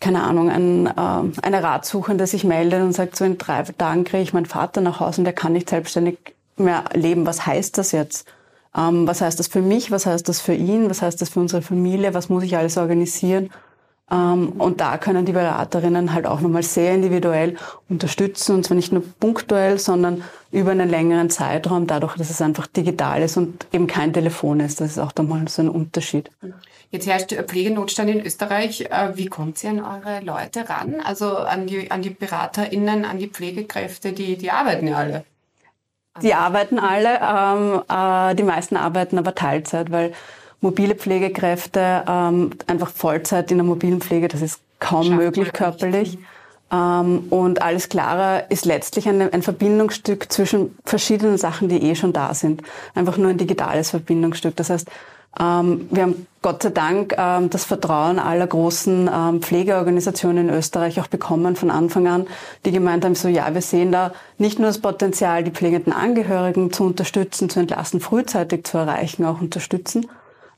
keine 0.00 0.22
Ahnung, 0.22 0.48
ein, 0.50 0.86
äh, 0.86 1.40
eine 1.42 1.62
Ratsuchende 1.62 2.26
sich 2.26 2.44
meldet 2.44 2.82
und 2.82 2.92
sagt, 2.92 3.16
so 3.16 3.24
in 3.24 3.38
drei 3.38 3.62
Tagen 3.62 4.04
kriege 4.04 4.22
ich 4.22 4.32
meinen 4.32 4.46
Vater 4.46 4.80
nach 4.80 5.00
Hause 5.00 5.20
und 5.20 5.24
der 5.24 5.34
kann 5.34 5.52
nicht 5.52 5.68
selbstständig 5.68 6.18
mehr 6.56 6.84
leben. 6.94 7.26
Was 7.26 7.46
heißt 7.46 7.78
das 7.78 7.92
jetzt? 7.92 8.26
Ähm, 8.76 9.06
was 9.06 9.20
heißt 9.20 9.38
das 9.38 9.48
für 9.48 9.62
mich? 9.62 9.90
Was 9.90 10.06
heißt 10.06 10.28
das 10.28 10.40
für 10.40 10.54
ihn? 10.54 10.88
Was 10.90 11.02
heißt 11.02 11.20
das 11.20 11.30
für 11.30 11.40
unsere 11.40 11.62
Familie? 11.62 12.14
Was 12.14 12.28
muss 12.28 12.44
ich 12.44 12.56
alles 12.56 12.76
organisieren? 12.76 13.50
Ähm, 14.10 14.52
und 14.52 14.80
da 14.80 14.96
können 14.96 15.26
die 15.26 15.32
Beraterinnen 15.32 16.14
halt 16.14 16.26
auch 16.26 16.40
nochmal 16.40 16.62
sehr 16.62 16.94
individuell 16.94 17.56
unterstützen 17.88 18.56
und 18.56 18.64
zwar 18.64 18.76
nicht 18.76 18.92
nur 18.92 19.02
punktuell, 19.20 19.78
sondern 19.78 20.22
über 20.50 20.70
einen 20.70 20.88
längeren 20.88 21.28
Zeitraum, 21.28 21.86
dadurch, 21.86 22.16
dass 22.16 22.30
es 22.30 22.40
einfach 22.40 22.66
digital 22.66 23.22
ist 23.22 23.36
und 23.36 23.66
eben 23.72 23.86
kein 23.86 24.12
Telefon 24.12 24.60
ist. 24.60 24.80
Das 24.80 24.92
ist 24.92 24.98
auch 24.98 25.14
nochmal 25.16 25.46
so 25.48 25.62
ein 25.62 25.68
Unterschied. 25.68 26.30
Jetzt 26.90 27.06
herrscht 27.06 27.34
Pflegenotstand 27.34 28.08
in 28.08 28.24
Österreich. 28.24 28.86
Äh, 28.90 29.16
wie 29.16 29.26
kommt 29.26 29.62
ihr 29.62 29.70
an 29.70 29.80
eure 29.80 30.20
Leute 30.20 30.68
ran? 30.70 30.96
Also 31.04 31.36
an 31.36 31.66
die, 31.66 31.90
an 31.90 32.00
die 32.00 32.10
BeraterInnen, 32.10 33.04
an 33.04 33.18
die 33.18 33.28
Pflegekräfte, 33.28 34.12
die, 34.12 34.38
die 34.38 34.50
arbeiten 34.50 34.88
ja 34.88 34.96
alle. 34.96 35.24
Die 36.22 36.34
arbeiten 36.34 36.78
alle, 36.78 37.20
ähm, 37.20 37.82
äh, 37.88 38.34
die 38.34 38.42
meisten 38.42 38.76
arbeiten 38.76 39.18
aber 39.18 39.34
Teilzeit, 39.34 39.92
weil 39.92 40.12
mobile 40.60 40.94
Pflegekräfte 40.94 42.04
ähm, 42.08 42.50
einfach 42.66 42.90
Vollzeit 42.90 43.50
in 43.50 43.58
der 43.58 43.66
mobilen 43.66 44.00
Pflege, 44.00 44.28
das 44.28 44.42
ist 44.42 44.60
kaum 44.80 45.04
Schafft 45.04 45.16
möglich 45.16 45.52
körperlich. 45.52 46.18
Ähm, 46.70 47.26
und 47.30 47.62
alles 47.62 47.88
klarer 47.88 48.50
ist 48.50 48.66
letztlich 48.66 49.08
ein, 49.08 49.32
ein, 49.32 49.42
Verbindungsstück 49.42 50.30
zwischen 50.30 50.76
verschiedenen 50.84 51.38
Sachen, 51.38 51.68
die 51.68 51.82
eh 51.82 51.94
schon 51.94 52.12
da 52.12 52.34
sind. 52.34 52.62
Einfach 52.94 53.16
nur 53.16 53.30
ein 53.30 53.38
digitales 53.38 53.90
Verbindungsstück. 53.90 54.54
Das 54.56 54.68
heißt, 54.68 54.88
ähm, 55.40 55.88
wir 55.90 56.02
haben 56.02 56.26
Gott 56.42 56.62
sei 56.62 56.70
Dank 56.70 57.14
ähm, 57.16 57.48
das 57.48 57.64
Vertrauen 57.64 58.18
aller 58.18 58.46
großen 58.46 59.10
ähm, 59.12 59.42
Pflegeorganisationen 59.42 60.48
in 60.48 60.54
Österreich 60.54 61.00
auch 61.00 61.06
bekommen 61.06 61.56
von 61.56 61.70
Anfang 61.70 62.06
an, 62.06 62.26
die 62.64 62.72
gemeint 62.72 63.04
haben, 63.04 63.14
so 63.14 63.28
ja, 63.28 63.52
wir 63.54 63.62
sehen 63.62 63.90
da 63.90 64.12
nicht 64.36 64.58
nur 64.58 64.68
das 64.68 64.78
Potenzial, 64.78 65.44
die 65.44 65.50
pflegenden 65.50 65.92
Angehörigen 65.92 66.72
zu 66.72 66.84
unterstützen, 66.84 67.48
zu 67.48 67.60
entlassen, 67.60 68.00
frühzeitig 68.00 68.64
zu 68.64 68.78
erreichen, 68.78 69.24
auch 69.24 69.40
unterstützen, 69.40 70.06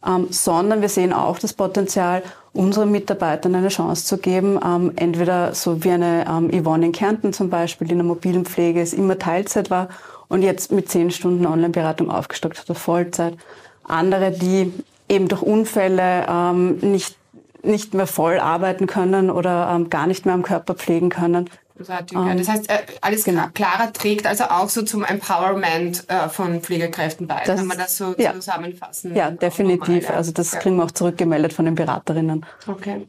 ähm, 0.06 0.28
sondern 0.30 0.80
wir 0.80 0.88
sehen 0.88 1.12
auch 1.12 1.38
das 1.38 1.52
Potenzial, 1.52 2.22
unseren 2.52 2.90
Mitarbeitern 2.90 3.54
eine 3.54 3.68
Chance 3.68 4.04
zu 4.06 4.18
geben, 4.18 4.58
ähm, 4.64 4.92
entweder 4.96 5.54
so 5.54 5.84
wie 5.84 5.90
eine 5.90 6.24
ähm, 6.28 6.50
Yvonne 6.50 6.86
in 6.86 6.92
Kärnten 6.92 7.32
zum 7.32 7.50
Beispiel, 7.50 7.86
die 7.86 7.92
in 7.92 7.98
der 7.98 8.06
mobilen 8.06 8.44
Pflege 8.44 8.80
ist, 8.80 8.92
immer 8.92 9.18
Teilzeit 9.18 9.70
war 9.70 9.88
und 10.28 10.42
jetzt 10.42 10.72
mit 10.72 10.88
zehn 10.88 11.10
Stunden 11.10 11.46
Online-Beratung 11.46 12.10
aufgestockt 12.10 12.58
hat 12.58 12.70
auf 12.70 12.78
Vollzeit. 12.78 13.36
Andere, 13.84 14.30
die 14.30 14.72
eben 15.08 15.28
durch 15.28 15.42
Unfälle 15.42 16.26
ähm, 16.28 16.78
nicht, 16.78 17.16
nicht 17.62 17.94
mehr 17.94 18.06
voll 18.06 18.38
arbeiten 18.38 18.86
können 18.86 19.30
oder 19.30 19.70
ähm, 19.74 19.90
gar 19.90 20.06
nicht 20.06 20.24
mehr 20.24 20.34
am 20.34 20.42
Körper 20.42 20.74
pflegen 20.74 21.10
können, 21.10 21.50
Großartig. 21.80 22.18
Ähm, 22.18 22.36
das 22.36 22.48
heißt, 22.48 22.68
äh, 22.68 22.78
alles 23.00 23.24
genau. 23.24 23.46
klarer 23.54 23.90
trägt 23.94 24.26
also 24.26 24.44
auch 24.44 24.68
so 24.68 24.82
zum 24.82 25.02
Empowerment 25.02 26.04
äh, 26.10 26.28
von 26.28 26.60
Pflegekräften 26.60 27.26
bei. 27.26 27.42
Das, 27.46 27.56
Kann 27.56 27.66
man 27.66 27.78
das 27.78 27.96
so 27.96 28.14
ja. 28.18 28.34
zusammenfassen? 28.34 29.16
Ja, 29.16 29.30
definitiv. 29.30 30.10
Also 30.10 30.30
das 30.30 30.52
ja. 30.52 30.58
kriegen 30.60 30.76
wir 30.76 30.84
auch 30.84 30.90
zurückgemeldet 30.90 31.54
von 31.54 31.64
den 31.64 31.74
Beraterinnen. 31.74 32.44
Okay. 32.66 33.08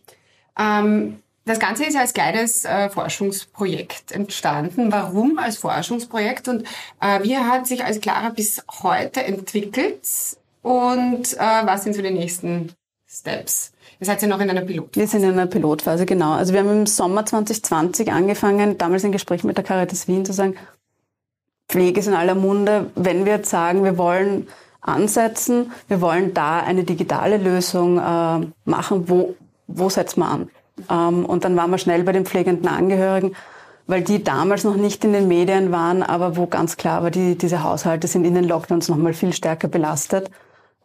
Ähm, 0.57 1.21
das 1.43 1.59
Ganze 1.59 1.83
ist 1.83 1.97
als 1.97 2.13
kleines 2.13 2.63
äh, 2.63 2.89
Forschungsprojekt 2.89 4.13
entstanden. 4.13 4.89
Warum 4.89 5.37
als 5.37 5.57
Forschungsprojekt 5.57 6.47
und 6.47 6.63
äh, 7.01 7.21
wie 7.23 7.37
hat 7.37 7.67
sich 7.67 7.83
als 7.83 7.99
Clara 7.99 8.29
bis 8.29 8.63
heute 8.83 9.21
entwickelt 9.21 10.07
und 10.61 11.33
äh, 11.33 11.37
was 11.39 11.83
sind 11.83 11.93
so 11.93 12.01
die 12.01 12.11
nächsten 12.11 12.71
Steps? 13.05 13.73
Ihr 14.01 14.07
seid 14.07 14.19
ja 14.23 14.27
noch 14.27 14.39
in 14.39 14.49
einer 14.49 14.61
Pilotphase. 14.61 14.99
Wir 14.99 15.07
sind 15.07 15.23
in 15.23 15.29
einer 15.29 15.45
Pilotphase, 15.45 16.07
genau. 16.07 16.31
Also 16.31 16.53
wir 16.53 16.61
haben 16.61 16.71
im 16.71 16.85
Sommer 16.87 17.23
2020 17.23 18.11
angefangen, 18.11 18.79
damals 18.79 19.05
ein 19.05 19.11
Gespräch 19.11 19.43
mit 19.43 19.57
der 19.57 19.63
Caritas 19.63 20.07
Wien 20.07 20.25
zu 20.25 20.33
sagen, 20.33 20.55
Pflege 21.69 21.99
ist 21.99 22.07
in 22.07 22.15
aller 22.15 22.33
Munde. 22.33 22.89
Wenn 22.95 23.25
wir 23.25 23.33
jetzt 23.33 23.51
sagen, 23.51 23.83
wir 23.83 23.99
wollen 23.99 24.47
ansetzen, 24.81 25.71
wir 25.87 26.01
wollen 26.01 26.33
da 26.33 26.61
eine 26.61 26.83
digitale 26.83 27.37
Lösung 27.37 27.99
äh, 27.99 28.47
machen, 28.65 29.07
wo, 29.07 29.35
wo 29.67 29.87
setzen 29.87 30.21
wir 30.21 30.29
an? 30.29 30.49
Ähm, 30.89 31.23
und 31.23 31.45
dann 31.45 31.55
waren 31.55 31.69
wir 31.69 31.77
schnell 31.77 32.03
bei 32.03 32.11
den 32.11 32.25
pflegenden 32.25 32.69
Angehörigen, 32.69 33.35
weil 33.85 34.01
die 34.01 34.23
damals 34.23 34.63
noch 34.63 34.77
nicht 34.77 35.05
in 35.05 35.13
den 35.13 35.27
Medien 35.27 35.71
waren, 35.71 36.01
aber 36.01 36.37
wo 36.37 36.47
ganz 36.47 36.75
klar 36.75 37.03
war, 37.03 37.11
die, 37.11 37.37
diese 37.37 37.61
Haushalte 37.61 38.07
sind 38.07 38.25
in 38.25 38.33
den 38.33 38.45
Lockdowns 38.45 38.89
noch 38.89 38.97
mal 38.97 39.13
viel 39.13 39.31
stärker 39.31 39.67
belastet. 39.67 40.31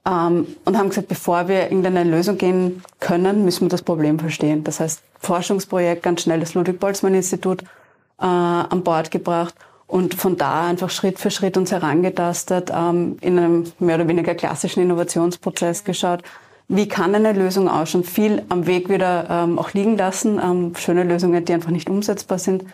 Ähm, 0.06 0.46
und 0.64 0.78
haben 0.78 0.88
gesagt, 0.88 1.08
bevor 1.08 1.48
wir 1.48 1.64
irgendeine 1.64 2.04
Lösung 2.04 2.38
gehen 2.38 2.82
können, 3.00 3.44
müssen 3.44 3.62
wir 3.62 3.68
das 3.68 3.82
Problem 3.82 4.18
verstehen. 4.18 4.62
Das 4.62 4.78
heißt, 4.80 5.02
Forschungsprojekt, 5.18 6.02
ganz 6.02 6.22
schnell 6.22 6.40
das 6.40 6.54
Ludwig-Boltzmann-Institut 6.54 7.62
äh, 7.62 8.24
an 8.24 8.82
Bord 8.84 9.10
gebracht 9.10 9.54
und 9.88 10.14
von 10.14 10.36
da 10.36 10.66
einfach 10.66 10.90
Schritt 10.90 11.18
für 11.18 11.30
Schritt 11.30 11.56
uns 11.56 11.72
herangetastet, 11.72 12.70
ähm, 12.74 13.16
in 13.20 13.38
einem 13.38 13.72
mehr 13.78 13.96
oder 13.96 14.08
weniger 14.08 14.34
klassischen 14.34 14.82
Innovationsprozess 14.82 15.84
geschaut, 15.84 16.22
wie 16.68 16.88
kann 16.88 17.14
eine 17.14 17.32
Lösung 17.32 17.68
ausschauen, 17.68 18.04
viel 18.04 18.42
am 18.48 18.66
Weg 18.66 18.88
wieder 18.88 19.28
ähm, 19.30 19.58
auch 19.58 19.72
liegen 19.72 19.96
lassen, 19.96 20.40
ähm, 20.42 20.74
schöne 20.76 21.04
Lösungen, 21.04 21.44
die 21.44 21.52
einfach 21.52 21.70
nicht 21.70 21.88
umsetzbar 21.88 22.38
sind 22.38 22.64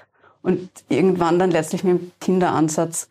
und 0.42 0.70
irgendwann 0.88 1.38
dann 1.38 1.50
letztlich 1.50 1.84
mit 1.84 2.00
dem 2.00 2.12
Kinderansatz. 2.20 3.08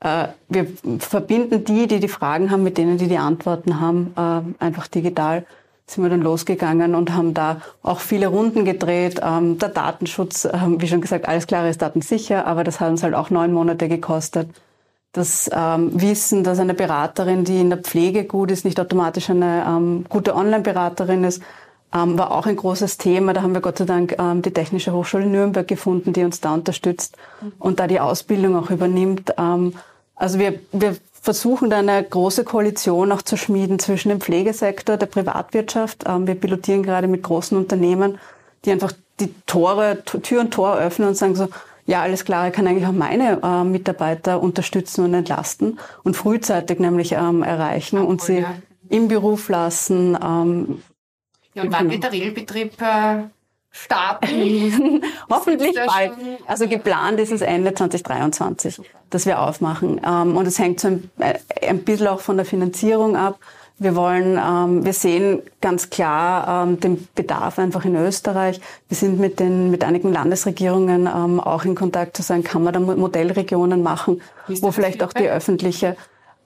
Äh, 0.00 0.28
wir 0.48 0.66
verbinden 0.98 1.64
die, 1.64 1.86
die 1.86 2.00
die 2.00 2.08
Fragen 2.08 2.50
haben, 2.50 2.62
mit 2.62 2.78
denen, 2.78 2.98
die 2.98 3.08
die 3.08 3.18
Antworten 3.18 3.80
haben, 3.80 4.14
äh, 4.16 4.64
einfach 4.64 4.88
digital 4.88 5.44
sind 5.86 6.04
wir 6.04 6.10
dann 6.10 6.20
losgegangen 6.20 6.94
und 6.94 7.14
haben 7.14 7.32
da 7.32 7.62
auch 7.82 8.00
viele 8.00 8.26
Runden 8.26 8.66
gedreht. 8.66 9.22
Ähm, 9.24 9.58
der 9.58 9.70
Datenschutz, 9.70 10.44
äh, 10.44 10.52
wie 10.76 10.86
schon 10.86 11.00
gesagt, 11.00 11.26
alles 11.26 11.46
klar 11.46 11.66
ist 11.66 11.80
datensicher, 11.80 12.46
aber 12.46 12.62
das 12.62 12.78
hat 12.78 12.90
uns 12.90 13.02
halt 13.02 13.14
auch 13.14 13.30
neun 13.30 13.54
Monate 13.54 13.88
gekostet 13.88 14.50
das 15.12 15.50
ähm, 15.52 16.00
Wissen, 16.00 16.44
dass 16.44 16.58
eine 16.58 16.74
Beraterin, 16.74 17.44
die 17.44 17.60
in 17.60 17.70
der 17.70 17.78
Pflege 17.78 18.24
gut 18.24 18.50
ist, 18.50 18.64
nicht 18.64 18.78
automatisch 18.78 19.30
eine 19.30 19.64
ähm, 19.66 20.04
gute 20.08 20.34
Online-Beraterin 20.34 21.24
ist, 21.24 21.42
ähm, 21.94 22.18
war 22.18 22.32
auch 22.32 22.46
ein 22.46 22.56
großes 22.56 22.98
Thema. 22.98 23.32
Da 23.32 23.42
haben 23.42 23.54
wir 23.54 23.60
Gott 23.60 23.78
sei 23.78 23.84
Dank 23.84 24.16
ähm, 24.18 24.42
die 24.42 24.52
Technische 24.52 24.92
Hochschule 24.92 25.26
Nürnberg 25.26 25.66
gefunden, 25.66 26.12
die 26.12 26.24
uns 26.24 26.40
da 26.40 26.54
unterstützt 26.54 27.16
und 27.58 27.80
da 27.80 27.86
die 27.86 28.00
Ausbildung 28.00 28.56
auch 28.56 28.70
übernimmt. 28.70 29.32
Ähm, 29.38 29.74
also 30.14 30.38
wir, 30.38 30.58
wir 30.72 30.96
versuchen 31.20 31.70
da 31.70 31.78
eine 31.78 32.02
große 32.02 32.44
Koalition 32.44 33.12
auch 33.12 33.22
zu 33.22 33.36
schmieden 33.36 33.78
zwischen 33.78 34.10
dem 34.10 34.20
Pflegesektor, 34.20 34.96
der 34.96 35.06
Privatwirtschaft. 35.06 36.04
Ähm, 36.06 36.26
wir 36.26 36.34
pilotieren 36.34 36.82
gerade 36.82 37.08
mit 37.08 37.22
großen 37.22 37.56
Unternehmen, 37.56 38.18
die 38.64 38.72
einfach 38.72 38.92
die 39.20 39.34
Tore, 39.46 40.02
Tür 40.04 40.40
und 40.40 40.52
Tor 40.52 40.76
öffnen 40.76 41.08
und 41.08 41.14
sagen 41.14 41.34
so, 41.34 41.48
ja, 41.86 42.02
alles 42.02 42.26
klar, 42.26 42.48
ich 42.48 42.52
kann 42.52 42.66
eigentlich 42.66 42.86
auch 42.86 42.92
meine 42.92 43.40
äh, 43.42 43.64
Mitarbeiter 43.64 44.42
unterstützen 44.42 45.04
und 45.04 45.14
entlasten 45.14 45.78
und 46.04 46.16
frühzeitig 46.18 46.80
nämlich 46.80 47.12
ähm, 47.12 47.42
erreichen 47.42 47.98
und 47.98 48.20
sie 48.20 48.40
ja. 48.40 48.54
im 48.90 49.08
Beruf 49.08 49.48
lassen. 49.48 50.16
Ähm, 50.22 50.82
ja, 51.58 51.64
und 51.64 51.72
wann 51.72 51.90
wird 51.90 52.04
der 52.04 52.12
Regelbetrieb 52.12 52.80
äh, 52.80 53.24
starten? 53.70 55.02
Hoffentlich 55.30 55.74
bald. 55.74 56.12
Also 56.46 56.68
geplant 56.68 57.18
ist 57.20 57.32
es 57.32 57.40
Ende 57.40 57.74
2023, 57.74 58.80
dass 59.10 59.26
wir 59.26 59.40
aufmachen. 59.40 60.00
Ähm, 60.06 60.36
und 60.36 60.46
es 60.46 60.58
hängt 60.58 60.80
so 60.80 60.88
ein, 60.88 61.10
äh, 61.18 61.34
ein 61.66 61.84
bisschen 61.84 62.06
auch 62.06 62.20
von 62.20 62.36
der 62.36 62.46
Finanzierung 62.46 63.16
ab. 63.16 63.38
Wir 63.80 63.94
wollen, 63.94 64.38
ähm, 64.38 64.84
wir 64.84 64.92
sehen 64.92 65.42
ganz 65.60 65.90
klar 65.90 66.64
ähm, 66.64 66.80
den 66.80 67.08
Bedarf 67.14 67.58
einfach 67.58 67.84
in 67.84 67.94
Österreich. 67.94 68.60
Wir 68.88 68.96
sind 68.96 69.20
mit 69.20 69.38
den, 69.38 69.70
mit 69.70 69.84
einigen 69.84 70.12
Landesregierungen 70.12 71.06
ähm, 71.06 71.40
auch 71.40 71.64
in 71.64 71.74
Kontakt 71.74 72.16
zu 72.16 72.22
sagen, 72.22 72.42
kann 72.42 72.64
man 72.64 72.72
da 72.72 72.80
Modellregionen 72.80 73.82
machen, 73.82 74.20
wo 74.48 74.72
vielleicht 74.72 75.02
auch 75.02 75.12
die 75.12 75.28
öffentliche 75.28 75.96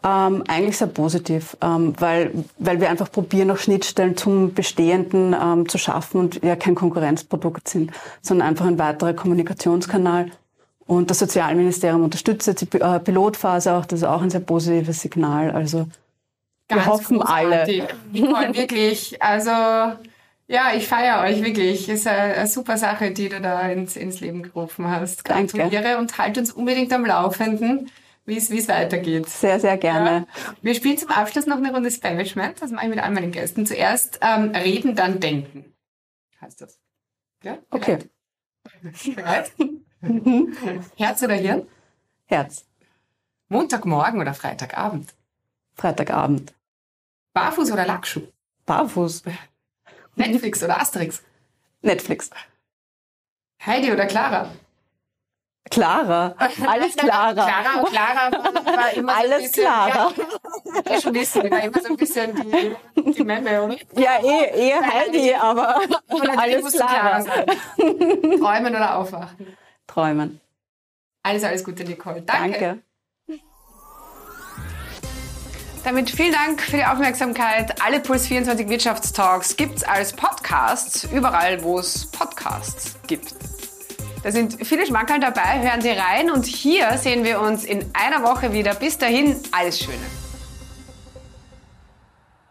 ähm, 0.04 0.42
eigentlich 0.49 0.78
sehr 0.78 0.88
positiv, 0.88 1.56
ähm, 1.62 1.94
weil, 1.99 2.32
weil 2.59 2.80
wir 2.80 2.90
einfach 2.90 3.11
probieren, 3.11 3.50
auch 3.50 3.59
Schnittstellen 3.59 4.16
zum 4.16 4.54
Bestehenden 4.54 5.35
ähm, 5.40 5.68
zu 5.68 5.78
schaffen 5.78 6.21
und 6.21 6.42
ja 6.42 6.56
kein 6.56 6.75
Konkurrenzprodukt 6.75 7.68
sind, 7.68 7.92
sondern 8.21 8.49
einfach 8.49 8.66
ein 8.66 8.78
weiterer 8.78 9.14
Kommunikationskanal. 9.14 10.30
Und 10.87 11.11
das 11.11 11.21
Sozialministerium 11.21 12.02
unterstützt 12.02 12.47
jetzt 12.47 12.61
die 12.61 12.80
äh, 12.80 12.99
Pilotphase 12.99 13.73
auch, 13.75 13.87
das 13.87 14.00
ist 14.00 14.04
auch 14.04 14.23
ein 14.23 14.30
sehr 14.30 14.40
positives 14.40 15.00
Signal. 15.00 15.52
Also 15.52 15.87
Ganz 16.68 16.85
wir 16.85 16.87
hoffen 16.87 17.18
großartig. 17.18 17.82
alle. 18.12 18.54
Wirklich. 18.54 19.23
Also 19.23 19.50
ja, 20.49 20.73
ich 20.76 20.87
feiere 20.87 21.23
euch 21.23 21.42
wirklich. 21.42 21.88
Ist 21.88 22.06
eine, 22.06 22.35
eine, 22.35 22.47
super 22.47 22.76
Sache, 22.76 23.12
die 23.12 23.28
du 23.28 23.40
da 23.40 23.61
ins, 23.68 23.97
ins 23.97 24.21
Leben 24.21 24.42
gerufen 24.42 24.90
hast. 24.90 25.25
Gratuliere 25.25 25.71
Danke. 25.71 25.99
und 25.99 26.18
halt 26.18 26.37
uns 26.37 26.52
unbedingt 26.52 26.92
am 26.92 27.06
Laufenden, 27.06 27.90
wie 28.25 28.37
es 28.37 28.69
weitergeht. 28.69 29.29
Sehr, 29.29 29.59
sehr 29.59 29.76
gerne. 29.76 30.26
Ja. 30.29 30.55
Wir 30.62 30.75
spielen 30.75 30.99
zum 30.99 31.11
Abschluss 31.11 31.47
noch 31.47 31.57
eine 31.57 31.73
Runde 31.73 31.91
Spanishment. 31.91 32.62
Das 32.62 32.71
mache 32.71 32.85
ich 32.85 32.91
mit 32.91 33.02
all 33.02 33.11
meinen 33.11 33.33
Gästen. 33.33 33.67
Zuerst 33.67 34.21
ähm, 34.23 34.50
reden, 34.50 34.95
dann 34.95 35.21
denken. 35.21 35.75
Heißt 36.41 36.61
das. 36.61 36.79
Ja? 37.43 37.59
Okay. 37.71 37.99
Bereit? 39.14 39.52
Herz 40.97 41.23
oder 41.23 41.35
Hirn? 41.35 41.67
Herz. 42.26 42.67
Montagmorgen 43.49 44.21
oder 44.21 44.35
Freitagabend? 44.35 45.14
Freitagabend. 45.75 46.55
Barfuß 47.35 47.73
oder 47.73 47.87
Lackschuh? 47.87 48.23
Barfuß. 48.67 49.25
Netflix 50.17 50.62
oder 50.62 50.81
Asterix? 50.81 51.23
Netflix. 51.83 52.31
Heidi 53.64 53.93
oder 53.93 54.07
Clara? 54.07 54.50
Clara. 55.73 56.35
Alles. 56.67 56.95
Clara 56.97 57.81
und 57.81 57.88
Clara 57.88 58.31
war 58.31 58.93
immer 58.95 59.17
Alles 59.17 59.31
so 59.31 59.37
ein 59.37 59.43
bisschen, 59.43 59.64
Clara. 59.64 60.12
Ja, 60.88 61.00
schon 61.00 61.14
wissen, 61.14 61.50
war 61.50 61.62
immer 61.62 61.81
so 61.81 61.88
ein 61.88 61.97
bisschen 61.97 62.35
die, 62.97 63.12
die 63.12 63.25
Memme, 63.25 63.62
oder? 63.62 63.76
Ja, 63.97 64.19
eh, 64.23 64.69
eher 64.69 64.83
Heidi, 64.83 65.35
aber 65.35 65.81
alles. 66.37 66.73
Clara 66.73 67.25
Träumen 67.76 68.76
oder 68.76 68.97
aufwachen? 68.97 69.57
Träumen. 69.87 70.41
Alles, 71.23 71.43
alles 71.43 71.64
Gute, 71.64 71.85
Nicole. 71.85 72.21
Danke. 72.23 72.59
Danke. 72.59 72.83
Damit 75.85 76.11
vielen 76.11 76.33
Dank 76.33 76.61
für 76.61 76.76
die 76.76 76.85
Aufmerksamkeit. 76.85 77.83
Alle 77.83 77.99
Puls 78.00 78.26
24 78.29 78.69
Wirtschaftstalks 78.69 79.57
gibt's 79.57 79.83
als 79.83 80.12
Podcasts, 80.12 81.05
überall 81.05 81.62
wo 81.64 81.79
es 81.79 82.11
Podcasts 82.11 82.97
gibt. 83.09 83.35
Da 84.23 84.31
sind 84.31 84.64
viele 84.64 84.87
Schmankerl 84.87 85.19
dabei, 85.19 85.61
hören 85.61 85.81
Sie 85.81 85.91
rein 85.91 86.31
und 86.31 86.47
hier 86.47 86.97
sehen 86.97 87.25
wir 87.25 87.41
uns 87.41 87.64
in 87.64 87.85
einer 87.93 88.23
Woche 88.23 88.52
wieder. 88.52 88.75
Bis 88.75 88.97
dahin, 88.97 89.37
alles 89.50 89.81
Schöne. 89.81 90.22